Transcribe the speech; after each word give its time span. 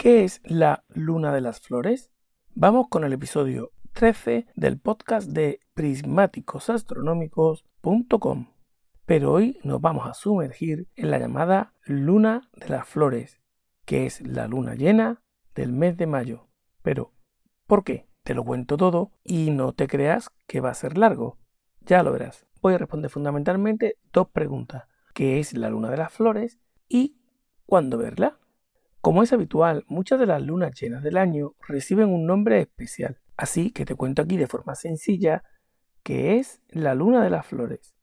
¿Qué 0.00 0.24
es 0.24 0.40
la 0.44 0.84
luna 0.88 1.32
de 1.34 1.42
las 1.42 1.60
flores? 1.60 2.10
Vamos 2.54 2.86
con 2.88 3.04
el 3.04 3.12
episodio 3.12 3.72
13 3.92 4.46
del 4.54 4.80
podcast 4.80 5.28
de 5.28 5.60
prismáticosastronómicos.com. 5.74 8.46
Pero 9.04 9.30
hoy 9.30 9.58
nos 9.62 9.82
vamos 9.82 10.08
a 10.08 10.14
sumergir 10.14 10.88
en 10.96 11.10
la 11.10 11.18
llamada 11.18 11.74
luna 11.84 12.48
de 12.56 12.70
las 12.70 12.88
flores, 12.88 13.42
que 13.84 14.06
es 14.06 14.26
la 14.26 14.48
luna 14.48 14.74
llena 14.74 15.22
del 15.54 15.74
mes 15.74 15.98
de 15.98 16.06
mayo. 16.06 16.48
Pero, 16.80 17.12
¿por 17.66 17.84
qué? 17.84 18.08
Te 18.22 18.32
lo 18.32 18.42
cuento 18.42 18.78
todo 18.78 19.12
y 19.22 19.50
no 19.50 19.74
te 19.74 19.86
creas 19.86 20.30
que 20.46 20.62
va 20.62 20.70
a 20.70 20.74
ser 20.74 20.96
largo. 20.96 21.36
Ya 21.82 22.02
lo 22.02 22.10
verás. 22.10 22.46
Voy 22.62 22.72
a 22.72 22.78
responder 22.78 23.10
fundamentalmente 23.10 23.98
dos 24.14 24.30
preguntas. 24.30 24.84
¿Qué 25.12 25.40
es 25.40 25.52
la 25.52 25.68
luna 25.68 25.90
de 25.90 25.98
las 25.98 26.10
flores? 26.10 26.58
¿Y 26.88 27.18
cuándo 27.66 27.98
verla? 27.98 28.39
Como 29.00 29.22
es 29.22 29.32
habitual, 29.32 29.84
muchas 29.88 30.20
de 30.20 30.26
las 30.26 30.42
lunas 30.42 30.78
llenas 30.78 31.02
del 31.02 31.16
año 31.16 31.54
reciben 31.66 32.10
un 32.10 32.26
nombre 32.26 32.60
especial, 32.60 33.18
así 33.34 33.70
que 33.70 33.86
te 33.86 33.94
cuento 33.94 34.20
aquí 34.20 34.36
de 34.36 34.46
forma 34.46 34.74
sencilla 34.74 35.42
que 36.02 36.36
es 36.36 36.60
la 36.68 36.94
luna 36.94 37.24
de 37.24 37.30
las 37.30 37.46
flores. 37.46 37.94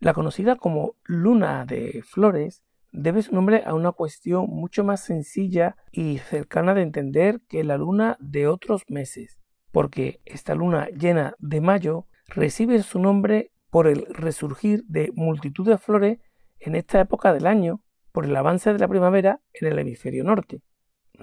La 0.00 0.14
conocida 0.14 0.56
como 0.56 0.96
luna 1.04 1.64
de 1.64 2.02
flores 2.04 2.64
debe 2.90 3.22
su 3.22 3.32
nombre 3.32 3.62
a 3.64 3.74
una 3.74 3.92
cuestión 3.92 4.48
mucho 4.48 4.82
más 4.82 5.04
sencilla 5.04 5.76
y 5.92 6.18
cercana 6.18 6.74
de 6.74 6.82
entender 6.82 7.40
que 7.48 7.62
la 7.62 7.78
luna 7.78 8.16
de 8.18 8.48
otros 8.48 8.82
meses, 8.88 9.38
porque 9.70 10.20
esta 10.24 10.56
luna 10.56 10.88
llena 10.88 11.36
de 11.38 11.60
mayo 11.60 12.08
recibe 12.26 12.82
su 12.82 12.98
nombre 12.98 13.52
por 13.70 13.86
el 13.86 14.06
resurgir 14.12 14.82
de 14.88 15.12
multitud 15.14 15.68
de 15.68 15.78
flores 15.78 16.18
en 16.58 16.74
esta 16.74 17.00
época 17.00 17.32
del 17.32 17.46
año 17.46 17.80
por 18.12 18.26
el 18.26 18.36
avance 18.36 18.72
de 18.72 18.78
la 18.78 18.88
primavera 18.88 19.40
en 19.52 19.68
el 19.68 19.78
hemisferio 19.78 20.22
norte. 20.24 20.62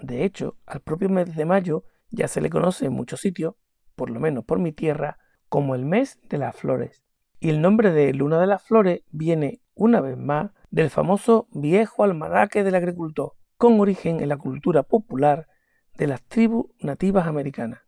De 0.02 0.26
hecho, 0.26 0.58
al 0.66 0.82
propio 0.82 1.10
mes 1.10 1.36
de 1.36 1.46
mayo 1.46 1.84
ya 2.10 2.28
se 2.28 2.42
le 2.42 2.50
conoce 2.50 2.86
en 2.86 2.94
muchos 2.94 3.22
sitios, 3.22 3.56
por 3.96 4.10
lo 4.10 4.20
menos 4.20 4.44
por 4.46 4.60
mi 4.60 4.72
tierra, 4.72 5.18
como 5.48 5.76
el 5.76 5.86
mes 5.86 6.20
de 6.30 6.38
las 6.38 6.56
flores. 6.56 7.04
Y 7.40 7.50
el 7.50 7.62
nombre 7.62 7.92
de 7.92 8.14
Luna 8.14 8.40
de 8.40 8.48
las 8.48 8.64
Flores 8.64 9.02
viene, 9.12 9.62
una 9.74 10.02
vez 10.02 10.18
más, 10.18 10.52
del 10.72 10.90
famoso 10.90 11.48
viejo 11.52 12.04
almanaque 12.04 12.64
del 12.64 12.76
agricultor, 12.76 13.34
con 13.58 13.80
origen 13.80 14.20
en 14.20 14.30
la 14.30 14.38
cultura 14.38 14.84
popular 14.84 15.48
de 15.96 16.08
las 16.08 16.24
tribus 16.24 16.68
nativas 16.80 17.28
americanas. 17.28 17.82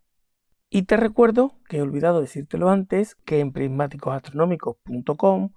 Y 0.69 0.83
te 0.83 0.95
recuerdo, 0.95 1.59
que 1.67 1.77
he 1.77 1.81
olvidado 1.81 2.21
decírtelo 2.21 2.69
antes, 2.69 3.15
que 3.15 3.39
en 3.39 3.51
prismáticosastronómicos.com 3.51 5.49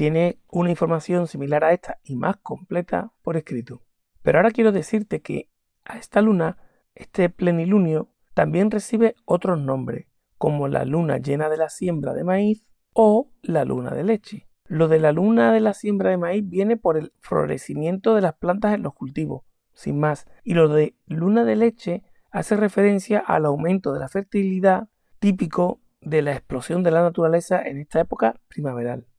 tiene 0.00 0.38
una 0.48 0.70
información 0.70 1.26
similar 1.26 1.62
a 1.62 1.74
esta 1.74 1.98
y 2.02 2.16
más 2.16 2.38
completa 2.38 3.12
por 3.20 3.36
escrito. 3.36 3.82
Pero 4.22 4.38
ahora 4.38 4.50
quiero 4.50 4.72
decirte 4.72 5.20
que 5.20 5.50
a 5.84 5.98
esta 5.98 6.22
luna, 6.22 6.56
este 6.94 7.28
plenilunio, 7.28 8.08
también 8.32 8.70
recibe 8.70 9.14
otros 9.26 9.60
nombres, 9.60 10.06
como 10.38 10.68
la 10.68 10.86
luna 10.86 11.18
llena 11.18 11.50
de 11.50 11.58
la 11.58 11.68
siembra 11.68 12.14
de 12.14 12.24
maíz 12.24 12.64
o 12.94 13.30
la 13.42 13.66
luna 13.66 13.90
de 13.90 14.04
leche. 14.04 14.48
Lo 14.64 14.88
de 14.88 15.00
la 15.00 15.12
luna 15.12 15.52
de 15.52 15.60
la 15.60 15.74
siembra 15.74 16.08
de 16.08 16.16
maíz 16.16 16.48
viene 16.48 16.78
por 16.78 16.96
el 16.96 17.12
florecimiento 17.20 18.14
de 18.14 18.22
las 18.22 18.36
plantas 18.36 18.72
en 18.72 18.82
los 18.82 18.94
cultivos, 18.94 19.42
sin 19.74 20.00
más, 20.00 20.26
y 20.42 20.54
lo 20.54 20.68
de 20.68 20.96
luna 21.08 21.44
de 21.44 21.56
leche 21.56 22.04
hace 22.30 22.56
referencia 22.56 23.18
al 23.18 23.44
aumento 23.44 23.92
de 23.92 24.00
la 24.00 24.08
fertilidad 24.08 24.88
típico 25.18 25.82
de 26.00 26.22
la 26.22 26.32
explosión 26.32 26.82
de 26.82 26.90
la 26.90 27.02
naturaleza 27.02 27.60
en 27.60 27.76
esta 27.76 28.00
época 28.00 28.40
primaveral. 28.48 29.09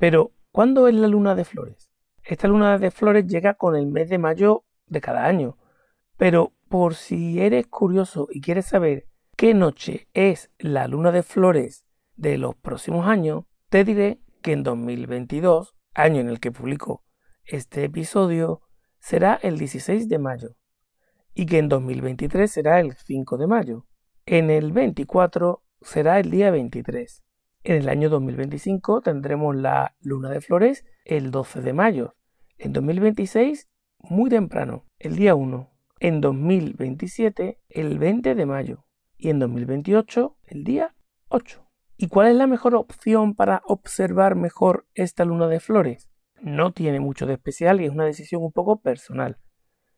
Pero, 0.00 0.32
¿cuándo 0.50 0.88
es 0.88 0.94
la 0.94 1.08
luna 1.08 1.34
de 1.34 1.44
flores? 1.44 1.90
Esta 2.24 2.48
luna 2.48 2.78
de 2.78 2.90
flores 2.90 3.26
llega 3.26 3.52
con 3.52 3.76
el 3.76 3.86
mes 3.86 4.08
de 4.08 4.16
mayo 4.16 4.64
de 4.86 5.02
cada 5.02 5.26
año. 5.26 5.58
Pero, 6.16 6.54
por 6.70 6.94
si 6.94 7.38
eres 7.38 7.66
curioso 7.66 8.26
y 8.30 8.40
quieres 8.40 8.64
saber 8.64 9.08
qué 9.36 9.52
noche 9.52 10.08
es 10.14 10.50
la 10.58 10.88
luna 10.88 11.12
de 11.12 11.22
flores 11.22 11.84
de 12.16 12.38
los 12.38 12.56
próximos 12.56 13.06
años, 13.06 13.44
te 13.68 13.84
diré 13.84 14.22
que 14.40 14.52
en 14.52 14.62
2022, 14.62 15.74
año 15.92 16.22
en 16.22 16.30
el 16.30 16.40
que 16.40 16.50
publico 16.50 17.04
este 17.44 17.84
episodio, 17.84 18.62
será 19.00 19.38
el 19.42 19.58
16 19.58 20.08
de 20.08 20.18
mayo 20.18 20.56
y 21.34 21.44
que 21.44 21.58
en 21.58 21.68
2023 21.68 22.50
será 22.50 22.80
el 22.80 22.94
5 22.94 23.36
de 23.36 23.46
mayo. 23.46 23.86
En 24.24 24.48
el 24.48 24.72
24 24.72 25.62
será 25.82 26.18
el 26.20 26.30
día 26.30 26.50
23 26.50 27.22
en 27.62 27.76
el 27.76 27.88
año 27.88 28.08
2025 28.08 29.02
tendremos 29.02 29.54
la 29.54 29.94
luna 30.00 30.30
de 30.30 30.40
flores 30.40 30.84
el 31.04 31.30
12 31.30 31.60
de 31.60 31.72
mayo. 31.72 32.16
En 32.58 32.72
2026, 32.72 33.68
muy 33.98 34.30
temprano, 34.30 34.86
el 34.98 35.16
día 35.16 35.34
1. 35.34 35.70
En 36.00 36.20
2027, 36.20 37.58
el 37.68 37.98
20 37.98 38.34
de 38.34 38.46
mayo. 38.46 38.86
Y 39.18 39.28
en 39.28 39.38
2028, 39.38 40.36
el 40.46 40.64
día 40.64 40.94
8. 41.28 41.66
¿Y 41.98 42.08
cuál 42.08 42.28
es 42.28 42.36
la 42.36 42.46
mejor 42.46 42.74
opción 42.74 43.34
para 43.34 43.60
observar 43.66 44.34
mejor 44.34 44.86
esta 44.94 45.26
luna 45.26 45.46
de 45.48 45.60
flores? 45.60 46.08
No 46.40 46.72
tiene 46.72 47.00
mucho 47.00 47.26
de 47.26 47.34
especial 47.34 47.82
y 47.82 47.84
es 47.84 47.90
una 47.90 48.06
decisión 48.06 48.42
un 48.42 48.52
poco 48.52 48.80
personal. 48.80 49.36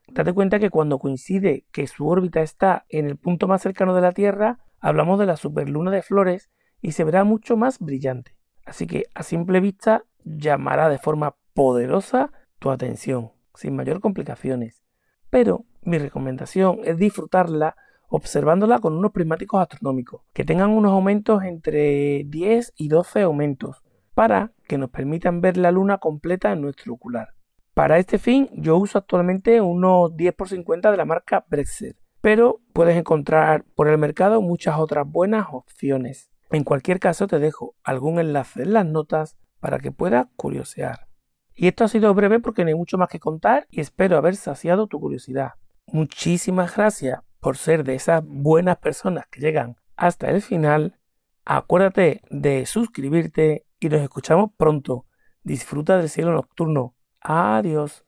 Date 0.09 0.33
cuenta 0.33 0.59
que 0.59 0.71
cuando 0.71 0.99
coincide 0.99 1.65
que 1.71 1.87
su 1.87 2.09
órbita 2.09 2.43
está 2.43 2.85
en 2.89 3.07
el 3.07 3.17
punto 3.17 3.47
más 3.47 3.63
cercano 3.63 3.95
de 3.95 4.01
la 4.01 4.11
Tierra, 4.11 4.59
hablamos 4.81 5.21
de 5.21 5.27
la 5.27 5.37
superluna 5.37 5.93
de 5.93 6.03
flores 6.03 6.51
y 6.83 6.93
se 6.93 7.05
verá 7.05 7.25
mucho 7.25 7.57
más 7.57 7.79
brillante. 7.79 8.37
Así 8.67 8.87
que 8.87 9.05
a 9.15 9.23
simple 9.23 9.61
vista 9.61 10.05
llamará 10.25 10.89
de 10.89 10.99
forma 10.99 11.37
poderosa 11.55 12.31
tu 12.59 12.71
atención, 12.71 13.33
sin 13.55 13.75
mayor 13.75 14.01
complicaciones. 14.01 14.83
Pero 15.31 15.65
mi 15.83 15.99
recomendación 15.99 16.81
es 16.85 16.99
disfrutarla 16.99 17.77
observándola 18.09 18.79
con 18.79 18.95
unos 18.95 19.13
prismáticos 19.13 19.63
astronómicos, 19.63 20.23
que 20.35 20.45
tengan 20.45 20.71
unos 20.71 20.93
aumentos 20.93 21.43
entre 21.45 22.25
10 22.27 22.75
y 22.77 22.89
12 22.89 23.23
aumentos, 23.23 23.83
para 24.13 24.53
que 24.69 24.77
nos 24.77 24.91
permitan 24.91 25.41
ver 25.41 25.57
la 25.57 25.73
luna 25.73 25.97
completa 25.97 26.53
en 26.53 26.61
nuestro 26.61 26.93
ocular. 26.93 27.31
Para 27.73 27.99
este 27.99 28.19
fin 28.19 28.51
yo 28.53 28.77
uso 28.77 28.99
actualmente 28.99 29.63
unos 29.63 30.15
10 30.15 30.35
x 30.39 30.51
50 30.51 30.91
de 30.91 30.97
la 30.99 31.07
marca 31.07 31.47
Brexit, 31.49 31.97
pero 32.21 32.61
puedes 32.75 32.97
encontrar 32.99 33.65
por 33.75 33.89
el 33.89 33.97
mercado 33.97 34.43
muchas 34.43 34.77
otras 34.79 35.11
buenas 35.11 35.47
opciones. 35.51 36.32
En 36.53 36.65
cualquier 36.65 37.01
caso 37.01 37.27
te 37.27 37.39
dejo 37.39 37.75
algún 37.83 38.19
enlace 38.19 38.63
en 38.63 38.75
las 38.75 38.85
notas 38.85 39.39
para 39.59 39.79
que 39.79 39.91
puedas 39.91 40.27
curiosear. 40.37 41.09
Y 41.55 41.67
esto 41.67 41.85
ha 41.85 41.89
sido 41.89 42.13
breve 42.13 42.41
porque 42.41 42.63
no 42.63 42.69
hay 42.69 42.75
mucho 42.75 42.99
más 42.99 43.09
que 43.09 43.21
contar 43.21 43.67
y 43.71 43.81
espero 43.81 44.19
haber 44.19 44.37
saciado 44.37 44.87
tu 44.87 45.01
curiosidad. 45.01 45.53
Muchísimas 45.87 46.77
gracias 46.77 47.21
por 47.41 47.57
ser 47.57 47.85
de 47.85 47.95
esas 47.95 48.23
buenas 48.25 48.77
personas 48.77 49.27
que 49.31 49.41
llegan 49.41 49.77
hasta 49.97 50.31
el 50.31 50.43
final. 50.43 50.99
Acuérdate 51.47 52.21
de 52.31 52.67
suscribirte 52.67 53.65
y 53.81 53.89
nos 53.89 54.03
escuchamos 54.03 54.51
pronto. 54.57 55.07
Disfruta 55.43 55.97
del 55.97 56.11
cielo 56.11 56.33
nocturno. 56.33 56.95
Adiós. 57.21 58.05